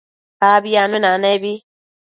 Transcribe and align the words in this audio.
Abi 0.51 0.71
anuenanebi 0.81 1.53